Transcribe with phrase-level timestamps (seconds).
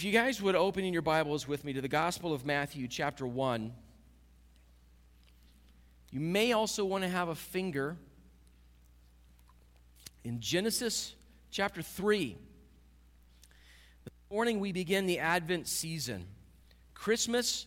[0.00, 2.88] If you guys would open in your Bibles with me to the Gospel of Matthew,
[2.88, 3.70] chapter 1,
[6.10, 7.98] you may also want to have a finger
[10.24, 11.14] in Genesis
[11.50, 12.34] chapter 3.
[14.04, 16.24] This morning we begin the Advent season.
[16.94, 17.66] Christmas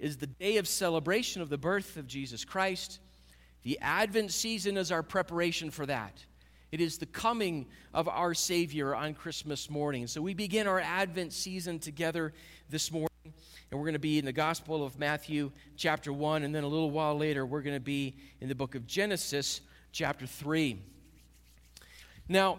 [0.00, 2.98] is the day of celebration of the birth of Jesus Christ.
[3.62, 6.24] The Advent season is our preparation for that.
[6.70, 10.06] It is the coming of our Savior on Christmas morning.
[10.06, 12.34] So we begin our Advent season together
[12.68, 13.08] this morning.
[13.24, 16.42] And we're going to be in the Gospel of Matthew, chapter 1.
[16.42, 19.62] And then a little while later, we're going to be in the book of Genesis,
[19.92, 20.78] chapter 3.
[22.28, 22.58] Now,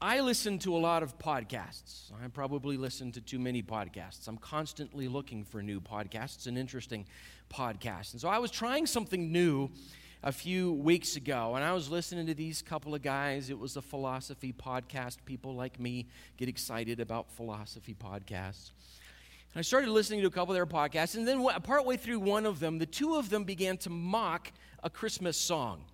[0.00, 2.12] I listen to a lot of podcasts.
[2.24, 4.28] I probably listen to too many podcasts.
[4.28, 7.04] I'm constantly looking for new podcasts and interesting
[7.52, 8.12] podcasts.
[8.12, 9.70] And so I was trying something new
[10.22, 13.48] a few weeks ago, and I was listening to these couple of guys.
[13.48, 15.16] It was a philosophy podcast.
[15.24, 18.72] People like me get excited about philosophy podcasts.
[19.54, 22.44] And I started listening to a couple of their podcasts, and then partway through one
[22.44, 24.52] of them, the two of them began to mock
[24.84, 25.84] a Christmas song.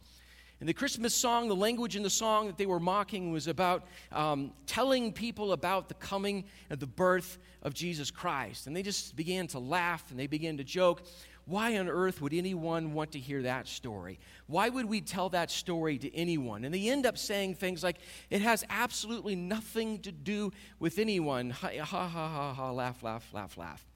[0.59, 3.85] And the Christmas song, the language in the song that they were mocking was about
[4.11, 8.67] um, telling people about the coming and the birth of Jesus Christ.
[8.67, 11.03] And they just began to laugh and they began to joke.
[11.47, 14.19] Why on earth would anyone want to hear that story?
[14.47, 16.65] Why would we tell that story to anyone?
[16.65, 17.99] And they end up saying things like,
[18.31, 21.51] it has absolutely nothing to do with anyone.
[21.51, 23.87] Ha ha ha ha, ha laugh, laugh, laugh, laugh.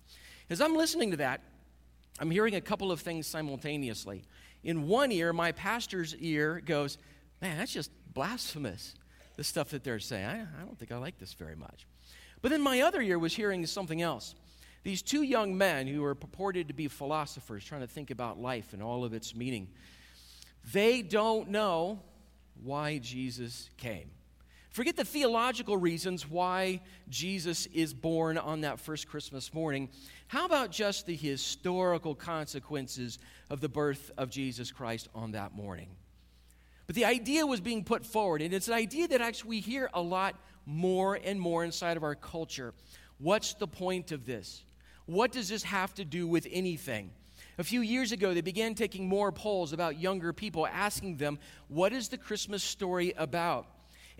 [0.48, 1.42] As I'm listening to that,
[2.20, 4.24] I'm hearing a couple of things simultaneously
[4.62, 6.98] in one ear, my pastor's ear goes,
[7.40, 8.94] Man, that's just blasphemous,
[9.36, 10.26] the stuff that they're saying.
[10.26, 11.86] I, I don't think I like this very much.
[12.42, 14.34] But then my other ear was hearing something else.
[14.82, 18.72] These two young men who are purported to be philosophers trying to think about life
[18.72, 19.68] and all of its meaning,
[20.72, 22.00] they don't know
[22.62, 24.10] why Jesus came.
[24.70, 29.88] Forget the theological reasons why Jesus is born on that first Christmas morning.
[30.28, 33.18] How about just the historical consequences
[33.50, 35.88] of the birth of Jesus Christ on that morning?
[36.86, 39.90] But the idea was being put forward, and it's an idea that actually we hear
[39.92, 40.36] a lot
[40.66, 42.72] more and more inside of our culture.
[43.18, 44.62] What's the point of this?
[45.10, 47.10] What does this have to do with anything?
[47.58, 51.92] A few years ago, they began taking more polls about younger people, asking them, What
[51.92, 53.66] is the Christmas story about?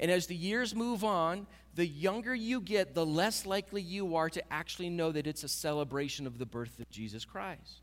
[0.00, 1.46] And as the years move on,
[1.76, 5.48] the younger you get, the less likely you are to actually know that it's a
[5.48, 7.82] celebration of the birth of Jesus Christ.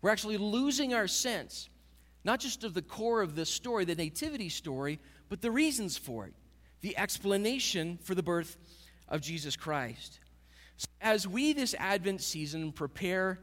[0.00, 1.68] We're actually losing our sense,
[2.22, 6.26] not just of the core of the story, the nativity story, but the reasons for
[6.26, 6.34] it,
[6.82, 8.56] the explanation for the birth
[9.08, 10.20] of Jesus Christ.
[11.00, 13.40] As we this Advent season prepare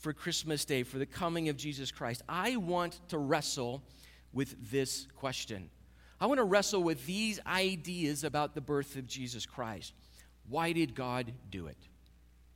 [0.00, 3.82] for Christmas Day, for the coming of Jesus Christ, I want to wrestle
[4.32, 5.68] with this question
[6.22, 9.92] I want to wrestle with these ideas about the birth of Jesus Christ.
[10.48, 11.76] Why did God do it?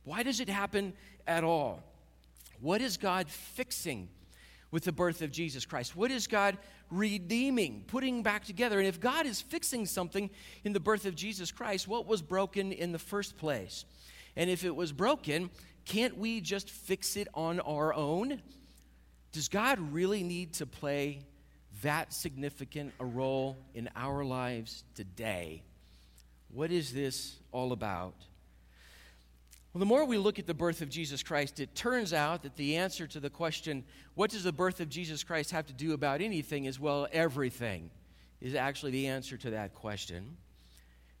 [0.05, 0.93] Why does it happen
[1.27, 1.83] at all?
[2.61, 4.07] What is God fixing
[4.71, 5.97] with the birth of Jesus Christ?
[5.97, 6.57] What is God
[6.89, 8.79] redeeming, putting back together?
[8.79, 10.29] And if God is fixing something
[10.63, 13.83] in the birth of Jesus Christ, what was broken in the first place?
[14.37, 15.49] And if it was broken,
[15.83, 18.41] can't we just fix it on our own?
[19.33, 21.23] Does God really need to play
[21.81, 25.63] that significant a role in our lives today.
[26.49, 28.15] What is this all about?
[29.73, 32.55] Well, the more we look at the birth of Jesus Christ, it turns out that
[32.55, 33.83] the answer to the question,
[34.15, 37.91] what does the birth of Jesus Christ have to do about anything, is well, everything,
[38.41, 40.37] is actually the answer to that question.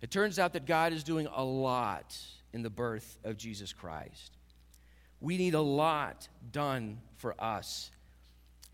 [0.01, 2.17] It turns out that God is doing a lot
[2.53, 4.37] in the birth of Jesus Christ.
[5.19, 7.91] We need a lot done for us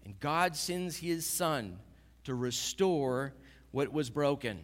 [0.05, 1.79] and God sends his son
[2.25, 3.33] to restore
[3.71, 4.59] what was broken.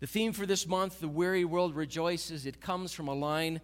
[0.00, 3.60] The theme for this month, The Weary World Rejoices, it comes from a line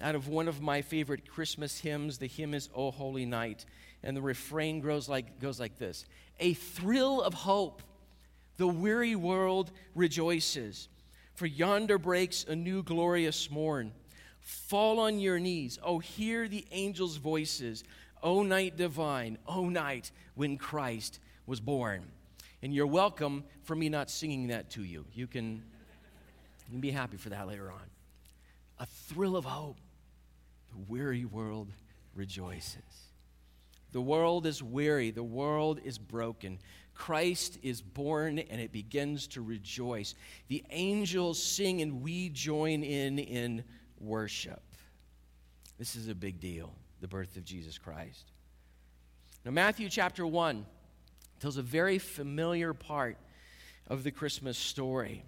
[0.00, 2.18] out of one of my favorite Christmas hymns.
[2.18, 3.64] The hymn is O Holy Night.
[4.02, 6.04] And the refrain goes like, goes like this
[6.40, 7.82] A thrill of hope,
[8.56, 10.88] the weary world rejoices.
[11.34, 13.92] For yonder breaks a new glorious morn.
[14.40, 15.78] Fall on your knees.
[15.82, 17.82] Oh, hear the angels' voices.
[18.22, 22.04] O night divine, O night when Christ was born.
[22.62, 25.04] And you're welcome for me not singing that to you.
[25.12, 25.62] You can,
[26.66, 27.82] you can be happy for that later on.
[28.78, 29.76] A thrill of hope.
[30.70, 31.68] The weary world
[32.14, 32.82] rejoices.
[33.92, 36.58] The world is weary, the world is broken.
[36.94, 40.14] Christ is born and it begins to rejoice.
[40.48, 43.64] The angels sing and we join in in
[43.98, 44.62] worship.
[45.78, 48.30] This is a big deal the birth of Jesus Christ.
[49.44, 50.64] Now, Matthew chapter 1
[51.40, 53.18] tells a very familiar part
[53.88, 55.22] of the Christmas story.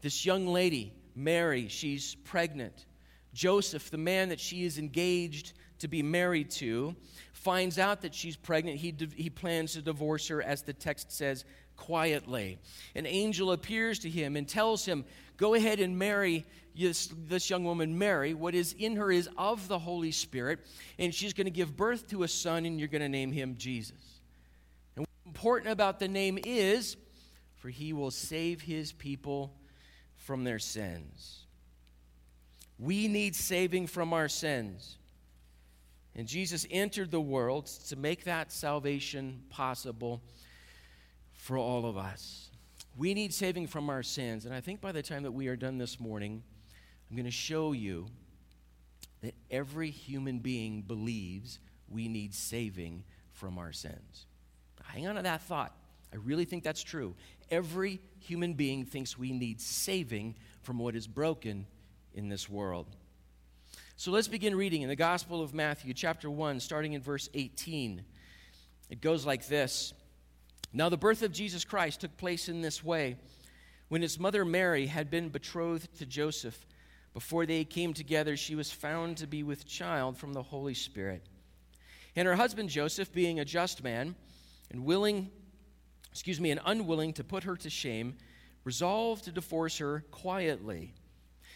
[0.00, 2.86] This young lady, Mary, she's pregnant.
[3.32, 6.96] Joseph, the man that she is engaged to be married to,
[7.44, 8.78] finds out that she's pregnant.
[8.78, 11.44] He, he plans to divorce her, as the text says,
[11.76, 12.58] quietly.
[12.94, 15.04] An angel appears to him and tells him,
[15.36, 18.34] Go ahead and marry this, this young woman, Mary.
[18.34, 20.60] What is in her is of the Holy Spirit,
[20.98, 23.56] and she's going to give birth to a son, and you're going to name him
[23.58, 24.20] Jesus.
[24.96, 26.96] And what's important about the name is,
[27.56, 29.52] for he will save his people
[30.16, 31.44] from their sins.
[32.78, 34.98] We need saving from our sins.
[36.16, 40.22] And Jesus entered the world to make that salvation possible
[41.32, 42.50] for all of us.
[42.96, 44.44] We need saving from our sins.
[44.44, 46.42] And I think by the time that we are done this morning,
[47.10, 48.06] I'm going to show you
[49.22, 51.58] that every human being believes
[51.88, 53.02] we need saving
[53.32, 54.26] from our sins.
[54.84, 55.74] Hang on to that thought.
[56.12, 57.14] I really think that's true.
[57.50, 61.66] Every human being thinks we need saving from what is broken
[62.14, 62.86] in this world.
[63.96, 68.02] So let's begin reading in the Gospel of Matthew, chapter 1, starting in verse 18.
[68.90, 69.94] It goes like this
[70.72, 73.16] Now, the birth of Jesus Christ took place in this way.
[73.88, 76.66] When his mother Mary had been betrothed to Joseph,
[77.12, 81.22] before they came together, she was found to be with child from the Holy Spirit.
[82.16, 84.16] And her husband Joseph, being a just man
[84.72, 85.30] and willing,
[86.10, 88.16] excuse me, and unwilling to put her to shame,
[88.64, 90.94] resolved to divorce her quietly.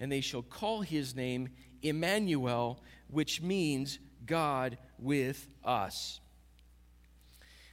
[0.00, 1.48] and they shall call his name
[1.82, 6.20] Emmanuel, which means God with us.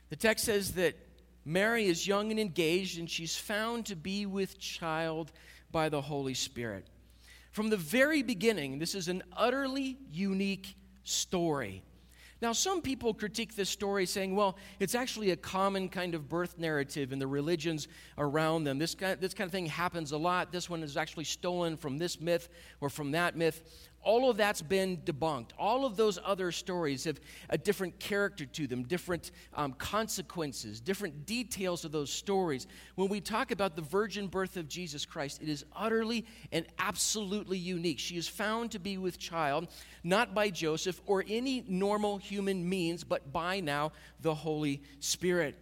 [0.09, 0.95] The text says that
[1.45, 5.31] Mary is young and engaged, and she's found to be with child
[5.71, 6.87] by the Holy Spirit.
[7.51, 11.83] From the very beginning, this is an utterly unique story.
[12.44, 16.60] Now, some people critique this story saying, well, it's actually a common kind of birth
[16.60, 17.88] narrative in the religions
[18.18, 18.78] around them.
[18.78, 20.51] This kind, this kind of thing happens a lot.
[20.51, 22.50] This one is actually stolen from this myth
[22.81, 25.50] or from that myth all of that's been debunked.
[25.57, 27.19] All of those other stories have
[27.50, 32.67] a different character to them, different um, consequences, different details of those stories.
[32.95, 37.57] When we talk about the virgin birth of Jesus Christ, it is utterly and absolutely
[37.57, 38.00] unique.
[38.00, 39.67] She is found to be with child,
[40.03, 45.57] not by Joseph or any normal human means, but by now the Holy Spirit.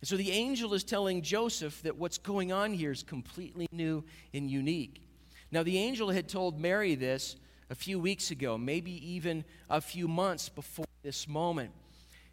[0.00, 4.04] And so the angel is telling Joseph that what's going on here is completely new
[4.32, 5.02] and unique.
[5.50, 7.36] Now, the angel had told Mary this
[7.70, 11.70] a few weeks ago, maybe even a few months before this moment.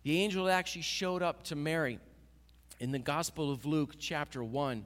[0.04, 2.00] The angel actually showed up to Mary
[2.80, 4.86] in the Gospel of Luke, chapter 1.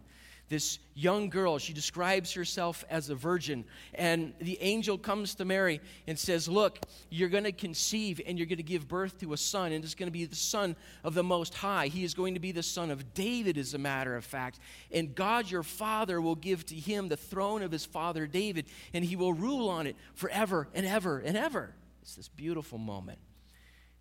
[0.50, 3.66] This young girl, she describes herself as a virgin.
[3.94, 6.80] And the angel comes to Mary and says, Look,
[7.10, 9.94] you're going to conceive and you're going to give birth to a son, and it's
[9.94, 11.88] going to be the son of the Most High.
[11.88, 14.60] He is going to be the son of David, as a matter of fact.
[14.90, 19.04] And God, your father, will give to him the throne of his father David, and
[19.04, 21.76] he will rule on it forever and ever and ever.
[22.02, 23.20] It's this beautiful moment.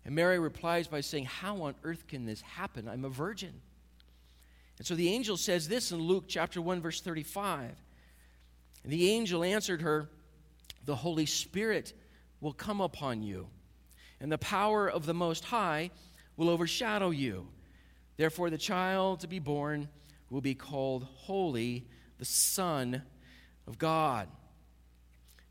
[0.05, 2.87] And Mary replies by saying, How on earth can this happen?
[2.87, 3.59] I'm a virgin.
[4.77, 7.75] And so the angel says this in Luke chapter 1, verse 35.
[8.83, 10.09] And the angel answered her,
[10.85, 11.93] The Holy Spirit
[12.41, 13.47] will come upon you,
[14.19, 15.91] and the power of the Most High
[16.35, 17.47] will overshadow you.
[18.17, 19.89] Therefore, the child to be born
[20.29, 21.87] will be called Holy,
[22.19, 23.01] the Son
[23.67, 24.27] of God.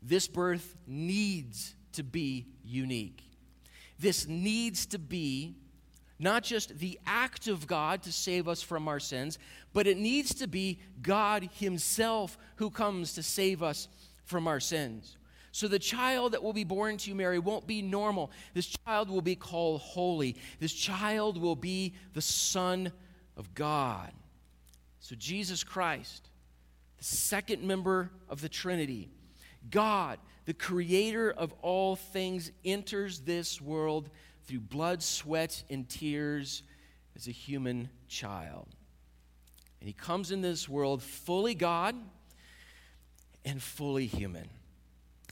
[0.01, 3.23] This birth needs to be unique.
[3.99, 5.55] This needs to be
[6.19, 9.37] not just the act of God to save us from our sins,
[9.73, 13.87] but it needs to be God Himself who comes to save us
[14.25, 15.17] from our sins.
[15.51, 18.31] So the child that will be born to you, Mary, won't be normal.
[18.53, 20.35] This child will be called holy.
[20.59, 22.91] This child will be the Son
[23.35, 24.11] of God.
[24.99, 26.29] So Jesus Christ,
[26.97, 29.09] the second member of the Trinity,
[29.69, 34.09] God, the creator of all things, enters this world
[34.47, 36.63] through blood, sweat, and tears
[37.15, 38.67] as a human child.
[39.79, 41.95] And he comes in this world fully God
[43.45, 44.47] and fully human.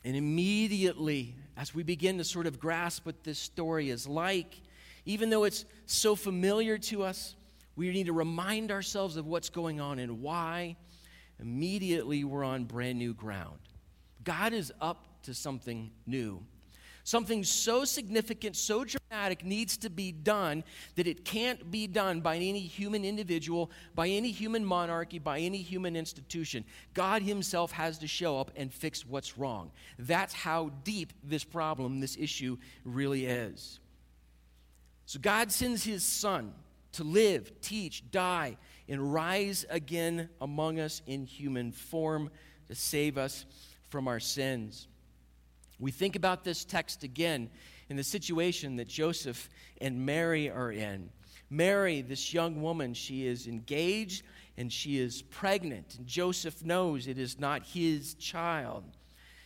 [0.04, 4.62] And immediately, as we begin to sort of grasp what this story is like,
[5.06, 7.36] even though it's so familiar to us,
[7.76, 10.76] we need to remind ourselves of what's going on and why.
[11.40, 13.60] Immediately, we're on brand new ground.
[14.24, 16.44] God is up to something new.
[17.06, 20.64] Something so significant, so dramatic needs to be done
[20.96, 25.60] that it can't be done by any human individual, by any human monarchy, by any
[25.60, 26.66] human institution.
[26.96, 29.70] God Himself has to show up and fix what's wrong.
[30.00, 33.80] That's how deep this problem, this issue, really is.
[35.06, 36.56] So God sends His Son
[36.94, 38.58] to live, teach, die,
[38.90, 42.32] and rise again among us in human form
[42.68, 43.46] to save us
[43.90, 44.88] from our sins.
[45.80, 47.50] We think about this text again
[47.90, 49.50] in the situation that Joseph
[49.82, 51.10] and Mary are in.
[51.50, 54.24] Mary, this young woman, she is engaged
[54.58, 58.84] and she is pregnant, and Joseph knows it is not his child.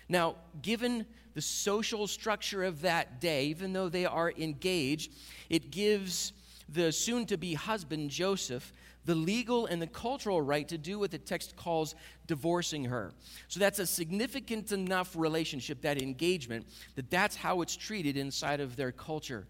[0.07, 5.13] Now, given the social structure of that day, even though they are engaged,
[5.49, 6.33] it gives
[6.73, 8.73] the soon to be husband, Joseph,
[9.05, 11.95] the legal and the cultural right to do what the text calls
[12.27, 13.11] divorcing her.
[13.47, 18.75] So that's a significant enough relationship, that engagement, that that's how it's treated inside of
[18.75, 19.47] their culture.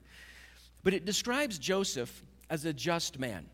[0.83, 3.45] But it describes Joseph as a just man.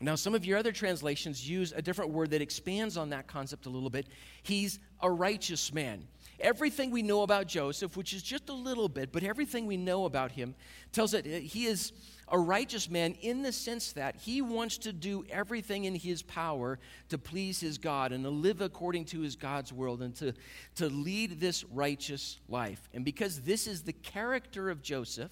[0.00, 3.66] Now, some of your other translations use a different word that expands on that concept
[3.66, 4.06] a little bit.
[4.42, 6.06] He's a righteous man.
[6.38, 10.04] Everything we know about Joseph, which is just a little bit, but everything we know
[10.04, 10.54] about him
[10.92, 11.92] tells that uh, he is
[12.28, 16.78] a righteous man in the sense that he wants to do everything in his power
[17.08, 20.34] to please his God and to live according to his God's world and to,
[20.74, 22.88] to lead this righteous life.
[22.92, 25.30] And because this is the character of Joseph,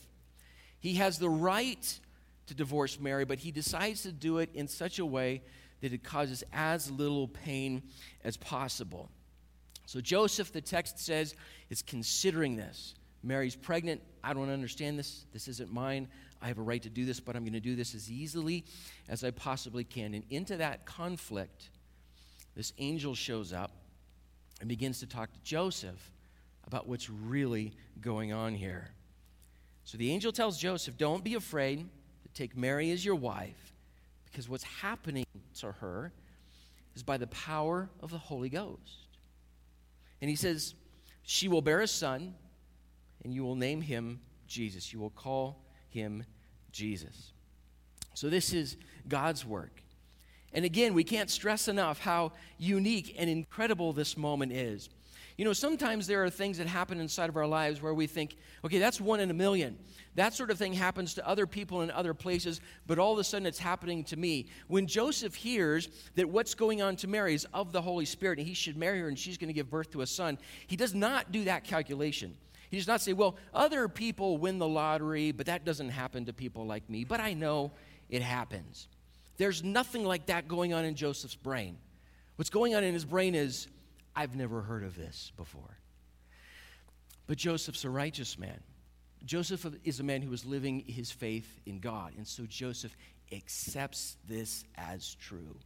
[0.78, 2.00] he has the right
[2.46, 5.42] to divorce Mary, but he decides to do it in such a way
[5.80, 7.82] that it causes as little pain
[8.23, 9.11] as possible.
[9.86, 11.34] So Joseph, the text says,
[11.70, 12.94] is considering this.
[13.22, 14.02] Mary's pregnant.
[14.22, 15.24] I don't understand this.
[15.32, 16.08] This isn't mine.
[16.42, 18.64] I have a right to do this, but I'm going to do this as easily
[19.08, 20.14] as I possibly can.
[20.14, 21.70] And into that conflict,
[22.54, 23.70] this angel shows up
[24.60, 26.12] and begins to talk to Joseph
[26.66, 28.90] about what's really going on here.
[29.84, 33.72] So the angel tells Joseph, Don't be afraid to take Mary as your wife,
[34.26, 35.26] because what's happening
[35.60, 36.12] to her
[36.94, 39.03] is by the power of the Holy Ghost.
[40.21, 40.75] And he says,
[41.23, 42.35] She will bear a son,
[43.23, 44.92] and you will name him Jesus.
[44.92, 46.25] You will call him
[46.73, 47.33] Jesus.
[48.14, 48.76] So, this is
[49.09, 49.83] God's work.
[50.52, 54.88] And again, we can't stress enough how unique and incredible this moment is.
[55.36, 58.36] You know, sometimes there are things that happen inside of our lives where we think,
[58.64, 59.76] okay, that's one in a million.
[60.14, 63.24] That sort of thing happens to other people in other places, but all of a
[63.24, 64.46] sudden it's happening to me.
[64.68, 68.46] When Joseph hears that what's going on to Mary is of the Holy Spirit and
[68.46, 70.38] he should marry her and she's going to give birth to a son,
[70.68, 72.36] he does not do that calculation.
[72.70, 76.32] He does not say, well, other people win the lottery, but that doesn't happen to
[76.32, 77.02] people like me.
[77.02, 77.72] But I know
[78.08, 78.86] it happens.
[79.36, 81.76] There's nothing like that going on in Joseph's brain.
[82.36, 83.66] What's going on in his brain is,
[84.16, 85.78] I've never heard of this before.
[87.26, 88.61] But Joseph's a righteous man.
[89.25, 92.12] Joseph is a man who is living his faith in God.
[92.16, 92.94] And so Joseph
[93.33, 95.56] accepts this as true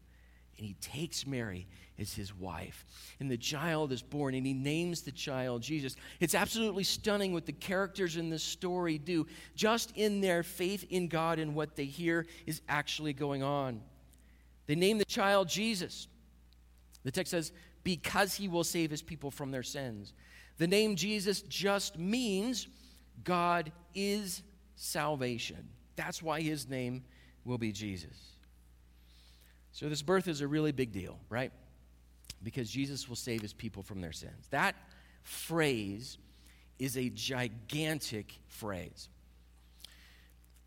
[0.59, 1.67] and he takes Mary
[1.99, 2.85] as his wife.
[3.21, 5.95] And the child is born, and he names the child Jesus.
[6.19, 9.26] It's absolutely stunning what the characters in this story do.
[9.55, 13.81] Just in their faith in God and what they hear is actually going on.
[14.67, 16.09] They name the child Jesus.
[17.05, 17.52] The text says,
[17.88, 20.12] because he will save his people from their sins.
[20.59, 22.68] The name Jesus just means
[23.25, 24.42] God is
[24.76, 25.66] salvation.
[25.97, 27.02] That's why his name
[27.47, 28.35] will be Jesus.
[29.73, 31.50] So, this birth is a really big deal, right?
[32.42, 34.49] Because Jesus will save his people from their sins.
[34.50, 34.75] That
[35.23, 36.18] phrase
[36.78, 39.09] is a gigantic phrase.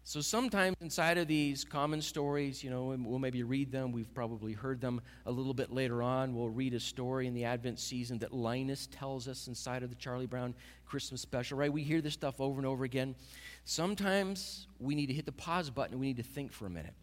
[0.03, 3.91] So sometimes inside of these common stories, you know, we'll maybe read them.
[3.91, 6.35] We've probably heard them a little bit later on.
[6.35, 9.95] We'll read a story in the Advent season that Linus tells us inside of the
[9.95, 10.55] Charlie Brown
[10.85, 11.71] Christmas special, right?
[11.71, 13.15] We hear this stuff over and over again.
[13.63, 16.95] Sometimes we need to hit the pause button we need to think for a minute.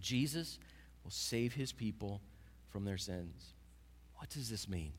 [0.00, 0.58] Jesus
[1.04, 2.20] will save his people
[2.68, 3.54] from their sins.
[4.16, 4.92] What does this mean?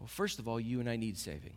[0.00, 1.56] Well, first of all, you and I need saving.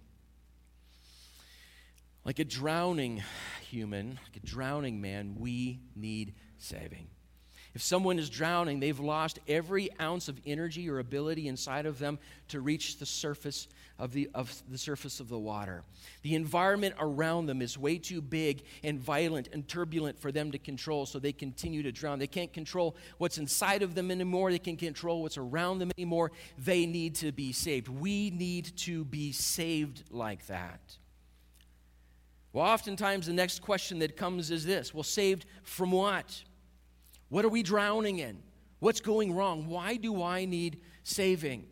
[2.27, 3.23] Like a drowning
[3.69, 7.07] human, like a drowning man, we need saving.
[7.73, 12.19] If someone is drowning, they've lost every ounce of energy or ability inside of them
[12.49, 15.83] to reach the surface of the, of the surface of the water.
[16.21, 20.57] The environment around them is way too big and violent and turbulent for them to
[20.57, 22.19] control, so they continue to drown.
[22.19, 24.51] They can't control what's inside of them anymore.
[24.51, 26.33] They can't control what's around them anymore.
[26.57, 27.87] They need to be saved.
[27.87, 30.97] We need to be saved like that.
[32.53, 36.43] Well, oftentimes the next question that comes is this well, saved from what?
[37.29, 38.41] What are we drowning in?
[38.79, 39.67] What's going wrong?
[39.67, 41.65] Why do I need saving?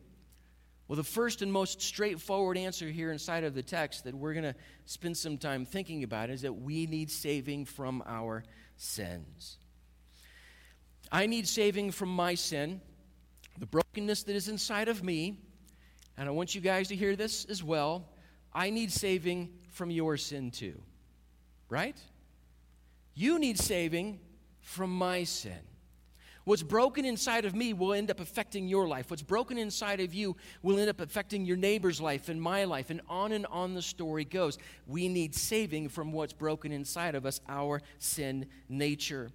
[0.88, 4.44] Well, the first and most straightforward answer here inside of the text that we're going
[4.44, 4.56] to
[4.86, 8.44] spend some time thinking about is that we need saving from our
[8.78, 9.58] sins.
[11.12, 12.82] I need saving from my sin,
[13.58, 15.40] the brokenness that is inside of me,
[16.18, 18.10] and I want you guys to hear this as well.
[18.54, 20.82] I need saving from your sin too.
[21.70, 21.98] Right?
[23.14, 24.20] You need saving
[24.62, 25.60] from my sin.
[26.46, 29.10] What's broken inside of me will end up affecting your life.
[29.10, 32.92] What's broken inside of you will end up affecting your neighbor's life and my life.
[32.92, 34.60] And on and on the story goes.
[34.86, 39.32] We need saving from what's broken inside of us, our sin nature.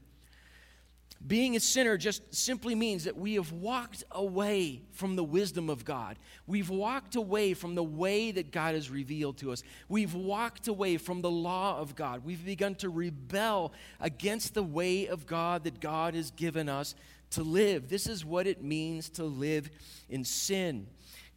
[1.27, 5.85] Being a sinner just simply means that we have walked away from the wisdom of
[5.85, 6.19] God.
[6.47, 9.63] We've walked away from the way that God has revealed to us.
[9.89, 12.25] We've walked away from the law of God.
[12.25, 16.95] We've begun to rebel against the way of God that God has given us
[17.31, 17.89] to live.
[17.89, 19.71] This is what it means to live
[20.09, 20.87] in sin.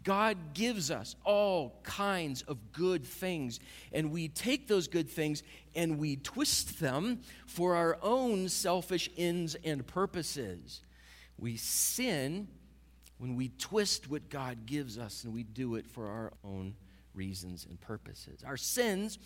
[0.03, 3.59] God gives us all kinds of good things,
[3.91, 5.43] and we take those good things
[5.75, 10.81] and we twist them for our own selfish ends and purposes.
[11.37, 12.47] We sin
[13.17, 16.75] when we twist what God gives us and we do it for our own
[17.13, 18.43] reasons and purposes.
[18.45, 19.17] Our sins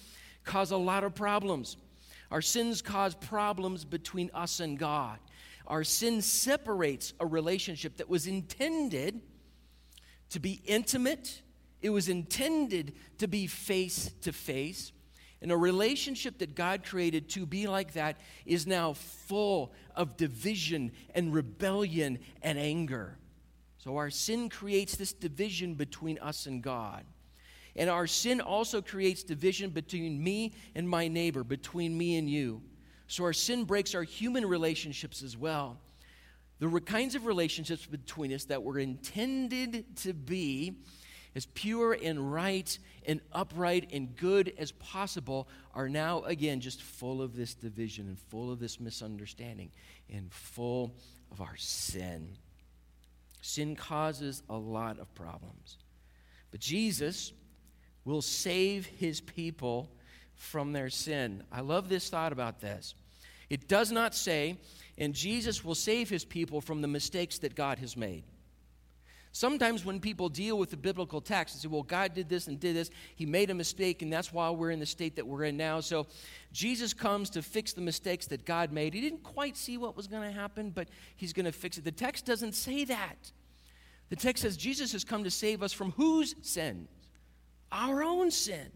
[0.43, 1.77] cause a lot of problems.
[2.31, 5.19] Our sins cause problems between us and God.
[5.65, 9.21] Our sin separates a relationship that was intended
[10.29, 11.41] to be intimate,
[11.81, 14.91] it was intended to be face to face.
[15.41, 20.91] And a relationship that God created to be like that is now full of division
[21.13, 23.17] and rebellion and anger.
[23.77, 27.05] So our sin creates this division between us and God.
[27.75, 32.63] And our sin also creates division between me and my neighbor, between me and you.
[33.05, 35.79] So our sin breaks our human relationships as well
[36.59, 40.77] the kinds of relationships between us that were intended to be
[41.35, 47.21] as pure and right and upright and good as possible are now again just full
[47.21, 49.71] of this division and full of this misunderstanding
[50.11, 50.95] and full
[51.31, 52.37] of our sin.
[53.41, 55.77] Sin causes a lot of problems.
[56.49, 57.33] But Jesus
[58.03, 59.91] will save his people
[60.33, 61.43] from their sin.
[61.51, 62.95] I love this thought about this.
[63.49, 64.57] It does not say
[64.97, 68.23] and Jesus will save his people from the mistakes that God has made.
[69.31, 72.59] Sometimes when people deal with the biblical text and say, well, God did this and
[72.59, 75.43] did this, he made a mistake, and that's why we're in the state that we're
[75.43, 75.79] in now.
[75.79, 76.07] So
[76.51, 78.95] Jesus comes to fix the mistakes that God made.
[78.95, 81.83] He didn't quite see what was going to happen, but he's going to fix it.
[81.83, 83.31] The text doesn't say that.
[84.09, 86.89] The text says Jesus has come to save us from whose sins?
[87.71, 88.71] Our own sins.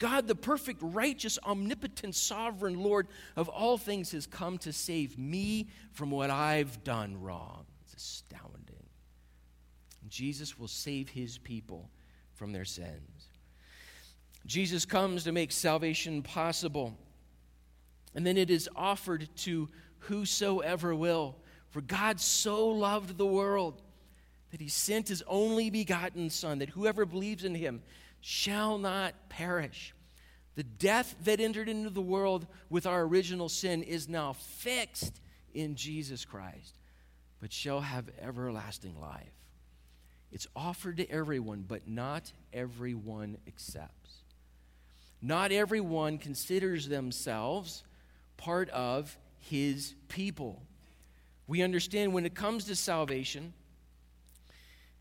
[0.00, 5.68] God, the perfect, righteous, omnipotent, sovereign Lord of all things, has come to save me
[5.92, 7.66] from what I've done wrong.
[7.84, 8.86] It's astounding.
[10.08, 11.90] Jesus will save his people
[12.32, 13.28] from their sins.
[14.46, 16.96] Jesus comes to make salvation possible.
[18.14, 21.36] And then it is offered to whosoever will.
[21.68, 23.82] For God so loved the world
[24.50, 27.82] that he sent his only begotten Son, that whoever believes in him
[28.20, 29.94] shall not perish.
[30.56, 35.20] The death that entered into the world with our original sin is now fixed
[35.54, 36.78] in Jesus Christ,
[37.40, 39.32] but shall have everlasting life.
[40.32, 44.16] It's offered to everyone, but not everyone accepts.
[45.22, 47.84] Not everyone considers themselves
[48.36, 50.62] part of his people.
[51.46, 53.52] We understand when it comes to salvation,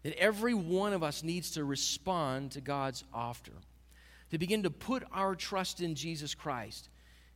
[0.04, 3.52] that every one of us needs to respond to God's offer,
[4.32, 6.90] to begin to put our trust in Jesus Christ.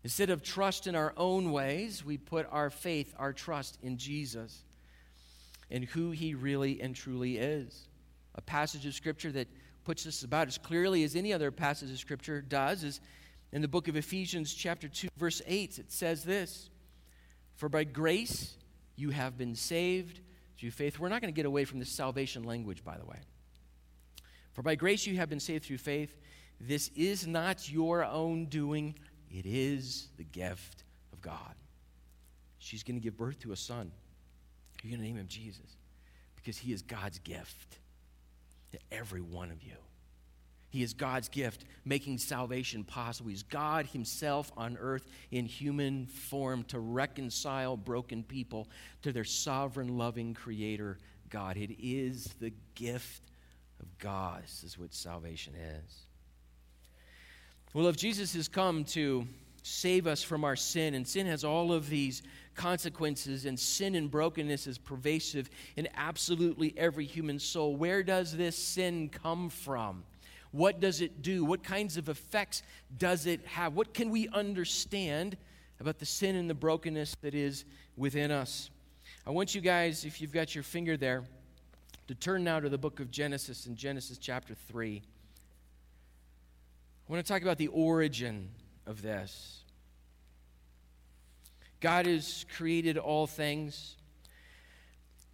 [0.04, 4.64] Instead of trust in our own ways, we put our faith, our trust in Jesus
[5.74, 7.88] and who he really and truly is.
[8.36, 9.48] A passage of Scripture that
[9.84, 13.02] puts this about as clearly as any other passage of Scripture does is
[13.52, 15.80] in the book of Ephesians, chapter 2, verse 8.
[15.80, 16.70] It says this
[17.56, 18.56] For by grace
[18.96, 20.22] you have been saved
[20.64, 20.98] through faith.
[20.98, 23.18] We're not going to get away from this salvation language, by the way.
[24.54, 26.18] For by grace you have been saved through faith.
[26.58, 28.96] This is not your own doing,
[29.30, 31.56] it is the gift of God.
[32.60, 33.92] She's going to give birth to a son.
[34.82, 35.76] You're going to name him Jesus
[36.38, 37.80] because he is God's gift
[38.72, 39.76] to every one of you.
[40.74, 43.30] He is God's gift, making salvation possible.
[43.30, 48.68] He's God Himself on earth in human form to reconcile broken people
[49.04, 50.98] to their sovereign, loving Creator,
[51.30, 51.58] God.
[51.58, 53.22] It is the gift
[53.80, 54.42] of God.
[54.42, 55.94] This is what salvation is.
[57.76, 59.28] Well, if Jesus has come to
[59.64, 60.94] save us from our sin.
[60.94, 62.22] And sin has all of these
[62.56, 67.76] consequences, and sin and brokenness is pervasive in absolutely every human soul.
[67.76, 70.04] Where does this sin come from?
[70.54, 71.44] What does it do?
[71.44, 72.62] What kinds of effects
[72.96, 73.74] does it have?
[73.74, 75.36] What can we understand
[75.80, 77.66] about the sin and the brokenness that is
[77.98, 78.70] within us?
[79.26, 81.24] I want you guys, if you've got your finger there,
[82.08, 85.02] to turn now to the book of Genesis in Genesis chapter 3.
[87.10, 88.50] I want to talk about the origin
[88.86, 89.64] of this.
[91.80, 93.96] God has created all things.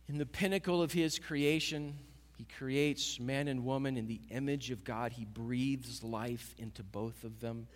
[0.07, 1.97] In the pinnacle of his creation,
[2.39, 5.11] he creates man and woman in the image of God.
[5.11, 7.67] He breathes life into both of them.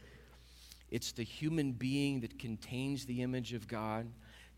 [0.89, 4.07] It's the human being that contains the image of God.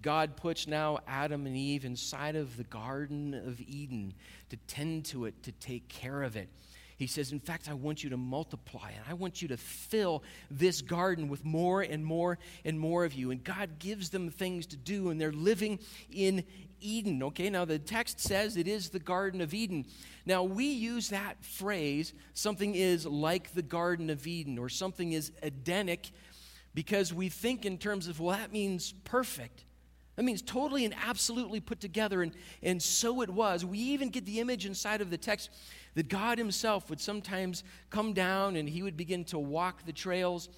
[0.03, 4.13] God puts now Adam and Eve inside of the Garden of Eden
[4.49, 6.49] to tend to it, to take care of it.
[6.97, 10.23] He says, In fact, I want you to multiply and I want you to fill
[10.49, 13.31] this garden with more and more and more of you.
[13.31, 15.79] And God gives them things to do, and they're living
[16.09, 16.43] in
[16.79, 17.21] Eden.
[17.23, 19.85] Okay, now the text says it is the Garden of Eden.
[20.25, 25.31] Now we use that phrase, something is like the Garden of Eden, or something is
[25.43, 26.11] Edenic,
[26.73, 29.63] because we think in terms of, well, that means perfect.
[30.15, 32.31] That means totally and absolutely put together, and,
[32.63, 33.65] and so it was.
[33.65, 35.49] We even get the image inside of the text
[35.95, 40.49] that God Himself would sometimes come down and He would begin to walk the trails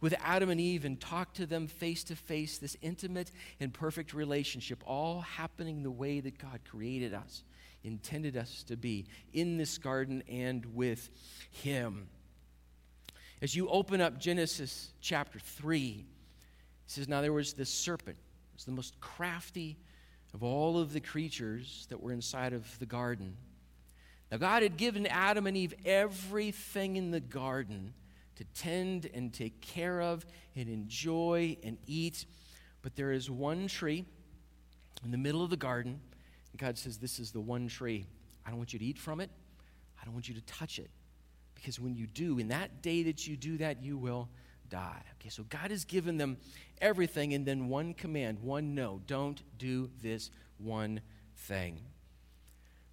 [0.00, 4.12] with Adam and Eve and talk to them face to face, this intimate and perfect
[4.12, 7.44] relationship, all happening the way that God created us,
[7.84, 11.10] intended us to be in this garden and with
[11.50, 12.08] Him.
[13.40, 16.04] As you open up Genesis chapter 3, it
[16.86, 18.16] says, Now there was this serpent,
[18.64, 19.76] the most crafty
[20.34, 23.36] of all of the creatures that were inside of the garden.
[24.30, 27.94] Now, God had given Adam and Eve everything in the garden
[28.36, 32.26] to tend and take care of and enjoy and eat.
[32.82, 34.04] But there is one tree
[35.04, 36.00] in the middle of the garden,
[36.52, 38.06] and God says, This is the one tree.
[38.44, 39.30] I don't want you to eat from it,
[40.00, 40.90] I don't want you to touch it.
[41.54, 44.28] Because when you do, in that day that you do that, you will
[44.68, 45.02] die.
[45.20, 46.36] Okay, so God has given them
[46.80, 51.00] everything, and then one command, one no don't do this one
[51.36, 51.80] thing.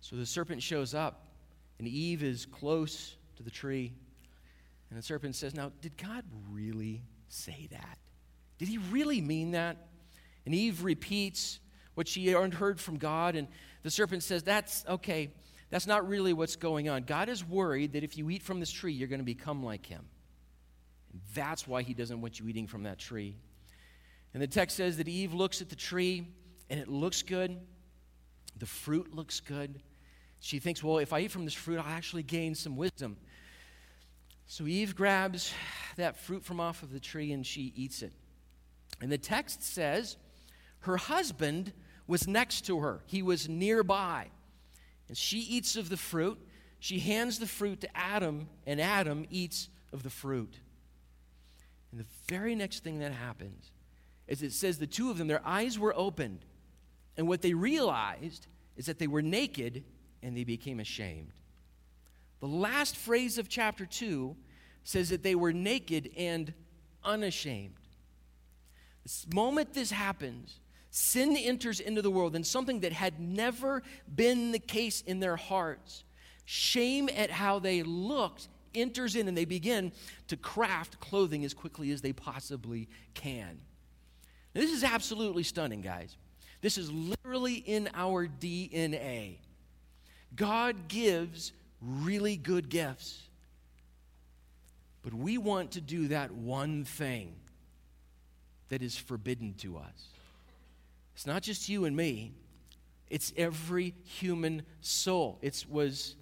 [0.02, 1.28] So the serpent shows up,
[1.80, 3.94] and Eve is close to the tree.
[4.90, 7.98] And the serpent says, Now, did God really say that?
[8.58, 9.78] Did he really mean that?
[10.46, 11.60] And Eve repeats
[11.96, 13.48] what she heard from God, and
[13.84, 15.32] the serpent says, That's okay.
[15.70, 17.04] That's not really what's going on.
[17.04, 19.88] God is worried that if you eat from this tree, you're going to become like
[19.88, 20.06] him.
[21.34, 23.36] That's why he doesn't want you eating from that tree.
[24.34, 26.28] And the text says that Eve looks at the tree,
[26.70, 27.60] and it looks good.
[28.58, 29.82] The fruit looks good.
[30.40, 33.18] She thinks, well, if I eat from this fruit, I'll actually gain some wisdom.
[34.46, 35.54] So Eve grabs
[35.96, 38.12] that fruit from off of the tree and she eats it.
[39.02, 40.18] And the text says
[40.82, 41.72] her husband
[42.08, 44.28] was next to her, he was nearby.
[45.08, 46.40] And she eats of the fruit.
[46.80, 50.60] She hands the fruit to Adam, and Adam eats of the fruit.
[51.94, 53.72] And the very next thing that happens
[54.28, 56.44] is it says the two of them, their eyes were opened.
[57.18, 59.84] And what they realized is that they were naked
[60.24, 61.34] and they became ashamed.
[62.40, 64.36] The last phrase of chapter 2
[64.84, 66.52] says that they were naked and
[67.04, 67.76] unashamed.
[69.06, 73.84] The moment this happens, sin enters into the world and something that had never
[74.16, 76.06] been the case in their hearts.
[76.46, 79.92] Shame at how they looked enters in and they begin
[80.28, 83.60] to craft clothing as quickly as they possibly can.
[84.54, 86.16] Now, this is absolutely stunning, guys.
[86.62, 89.38] This is literally in our DNA.
[90.36, 93.22] God gives really good gifts.
[95.02, 97.36] But we want to do that one thing
[98.70, 100.08] that is forbidden to us.
[101.14, 102.32] It's not just you and me,
[103.10, 105.38] it's every human soul.
[105.42, 106.16] It was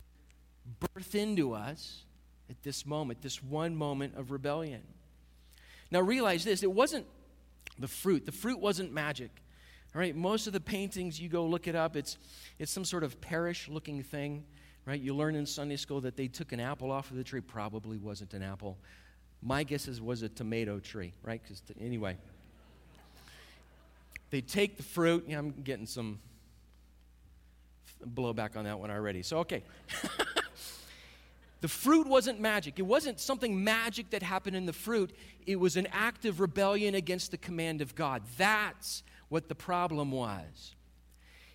[0.80, 2.04] birthed into us
[2.52, 4.82] at this moment, this one moment of rebellion.
[5.90, 7.06] Now realize this it wasn't
[7.80, 9.32] the fruit, the fruit wasn't magic.
[9.96, 12.18] All right, most of the paintings, you go look it up, it's,
[12.60, 14.46] it's some sort of perish looking thing,
[14.86, 15.00] right?
[15.00, 17.42] You learn in Sunday school that they took an apple off of the tree.
[17.42, 18.78] Probably wasn't an apple.
[19.42, 21.42] My guess is was a tomato tree, right?
[21.42, 22.18] Because anyway,
[24.30, 25.26] they take the fruit.
[25.28, 26.20] Yeah, I'm getting some
[28.06, 29.24] blowback on that one already.
[29.24, 29.64] So, okay.
[31.62, 32.80] the fruit wasn't magic.
[32.80, 35.15] It wasn't something magic that happened in the fruit.
[35.45, 38.24] It was an act of rebellion against the command of God.
[38.38, 40.76] That's what the problem was.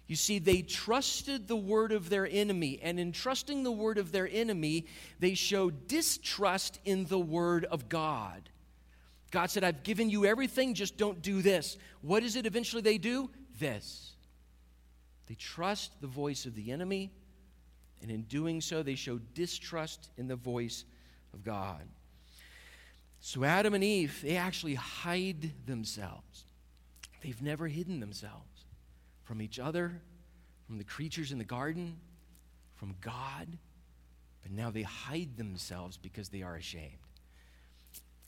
[0.07, 4.13] You see, they trusted the word of their enemy, and in trusting the word of
[4.13, 4.87] their enemy,
[5.19, 8.49] they showed distrust in the word of God.
[9.33, 11.77] God said, I've given you everything, just don't do this.
[12.01, 13.29] What is it eventually they do?
[13.59, 14.13] This.
[15.27, 17.11] They trust the voice of the enemy,
[18.03, 20.85] and in doing so, they show distrust in the voice
[21.33, 21.83] of God.
[23.21, 26.45] So, Adam and Eve, they actually hide themselves.
[27.23, 28.65] They've never hidden themselves
[29.25, 30.01] from each other,
[30.67, 31.97] from the creatures in the garden,
[32.77, 33.49] from God,
[34.43, 36.93] but now they hide themselves because they are ashamed.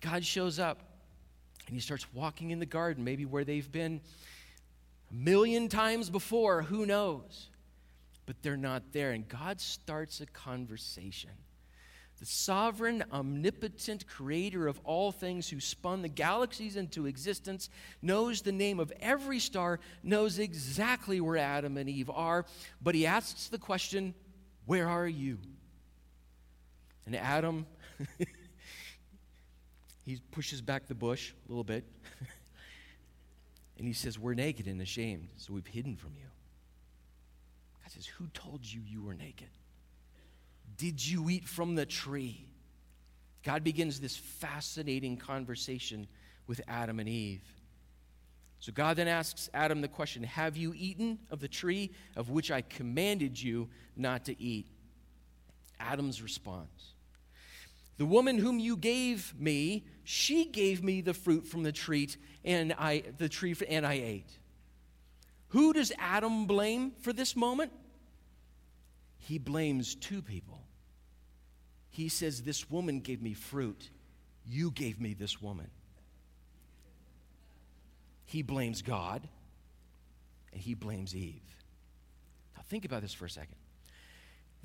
[0.01, 0.79] God shows up
[1.67, 4.01] and he starts walking in the garden, maybe where they've been
[5.11, 7.49] a million times before, who knows?
[8.29, 9.13] But they're not there.
[9.13, 11.31] And God starts a conversation.
[12.19, 17.71] The sovereign, omnipotent creator of all things who spun the galaxies into existence
[18.03, 22.45] knows the name of every star, knows exactly where Adam and Eve are,
[22.83, 24.13] but he asks the question,
[24.67, 25.39] Where are you?
[27.07, 27.65] And Adam,
[30.05, 31.87] he pushes back the bush a little bit.
[33.79, 36.27] and he says, We're naked and ashamed, so we've hidden from you.
[37.89, 39.49] God says, Who told you you were naked?
[40.77, 42.47] Did you eat from the tree?
[43.43, 46.07] God begins this fascinating conversation
[46.47, 47.41] with Adam and Eve.
[48.61, 52.51] So God then asks Adam the question Have you eaten of the tree of which
[52.51, 54.67] I commanded you not to eat?
[55.81, 56.93] Adam's response
[57.97, 62.11] The woman whom you gave me, she gave me the fruit from the tree,
[62.45, 64.39] and I the tree and I ate.
[65.49, 67.73] Who does Adam blame for this moment?
[69.19, 70.63] He blames two people.
[71.91, 73.91] He says, This woman gave me fruit.
[74.47, 75.71] You gave me this woman.
[78.25, 79.27] He blames God
[80.53, 81.43] and he blames Eve.
[82.55, 83.57] Now, think about this for a second.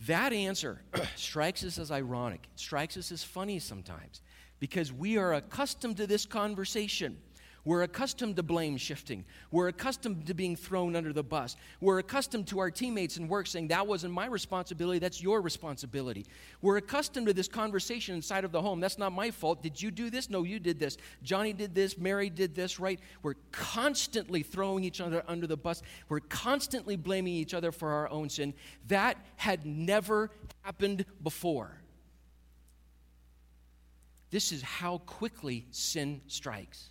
[0.08, 0.82] That answer
[1.16, 4.22] strikes us as ironic, strikes us as funny sometimes
[4.60, 7.18] because we are accustomed to this conversation.
[7.66, 9.24] We're accustomed to blame shifting.
[9.50, 11.56] We're accustomed to being thrown under the bus.
[11.80, 16.26] We're accustomed to our teammates in work saying, That wasn't my responsibility, that's your responsibility.
[16.62, 18.82] We're accustomed to this conversation inside of the home.
[18.82, 19.64] That's not my fault.
[19.64, 20.30] Did you do this?
[20.30, 20.98] No, you did this.
[21.24, 21.98] Johnny did this.
[21.98, 23.00] Mary did this, right?
[23.22, 25.82] We're constantly throwing each other under the bus.
[26.10, 28.54] We're constantly blaming each other for our own sin.
[28.90, 30.32] That had never
[30.64, 31.78] happened before.
[34.32, 36.90] This is how quickly sin strikes.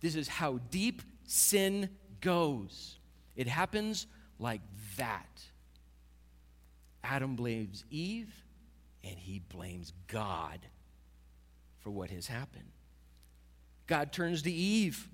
[0.00, 2.98] This is how deep sin goes.
[3.36, 4.06] It happens
[4.38, 4.60] like
[4.96, 5.42] that.
[7.02, 8.44] Adam blames Eve,
[9.04, 10.58] and he blames God
[11.80, 12.70] for what has happened.
[13.86, 15.08] God turns to Eve.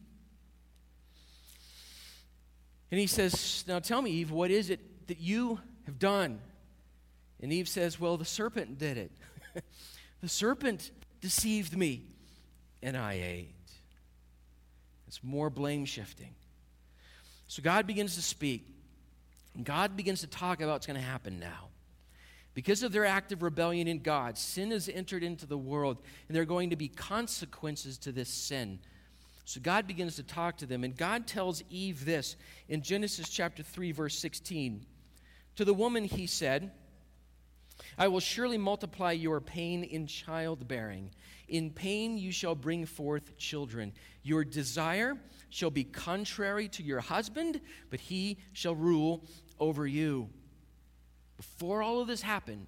[2.91, 6.41] And he says, Now tell me, Eve, what is it that you have done?
[7.41, 9.13] And Eve says, Well, the serpent did it.
[10.21, 12.03] the serpent deceived me,
[12.83, 13.55] and I ate.
[15.15, 16.35] It's more blame shifting.
[17.47, 18.67] So God begins to speak.
[19.55, 21.69] And God begins to talk about what's going to happen now.
[22.53, 26.35] Because of their act of rebellion in God, sin has entered into the world, and
[26.35, 28.81] there are going to be consequences to this sin.
[29.45, 32.35] So God begins to talk to them, and God tells Eve this
[32.69, 34.85] in Genesis chapter 3, verse 16.
[35.57, 36.73] To the woman, he said,
[37.97, 41.11] I will surely multiply your pain in childbearing.
[41.49, 43.93] In pain you shall bring forth children.
[44.23, 45.17] Your desire
[45.51, 49.25] shall be contrary to your husband, but he shall rule
[49.61, 50.29] over you.
[51.37, 52.67] Before all of this happened,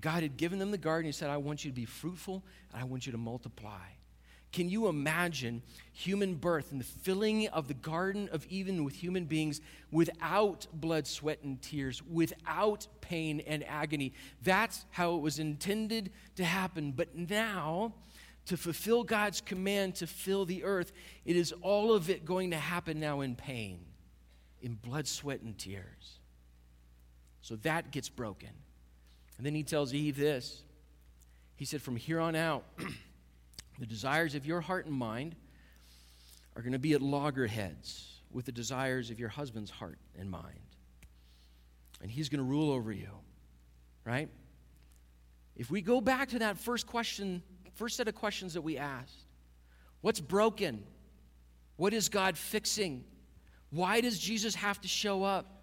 [0.00, 1.06] God had given them the garden.
[1.06, 3.88] He said, I want you to be fruitful and I want you to multiply.
[4.52, 9.24] Can you imagine human birth and the filling of the Garden of Eden with human
[9.24, 14.14] beings without blood, sweat, and tears, without pain and agony?
[14.42, 16.92] That's how it was intended to happen.
[16.92, 17.92] But now,
[18.46, 20.92] to fulfill God's command to fill the earth,
[21.24, 23.80] it is all of it going to happen now in pain,
[24.62, 26.20] in blood, sweat, and tears.
[27.42, 28.50] So that gets broken.
[29.36, 30.62] And then he tells Eve this.
[31.56, 32.64] He said, From here on out,
[33.78, 35.36] The desires of your heart and mind
[36.54, 40.60] are going to be at loggerheads with the desires of your husband's heart and mind.
[42.02, 43.10] And he's going to rule over you,
[44.04, 44.28] right?
[45.56, 47.42] If we go back to that first question,
[47.74, 49.24] first set of questions that we asked
[50.00, 50.84] what's broken?
[51.76, 53.04] What is God fixing?
[53.70, 55.55] Why does Jesus have to show up?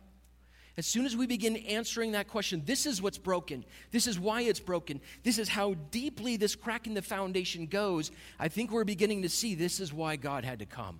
[0.76, 3.64] As soon as we begin answering that question, this is what's broken.
[3.92, 5.02] This is why it's broken.
[5.22, 8.10] This is how deeply this crack in the foundation goes.
[8.40, 11.00] I think we're beginning to see this is why God had to come.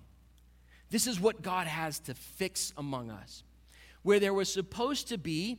[0.90, 3.42] This is what God has to fix among us.
[4.02, 5.58] Where there was supposed to be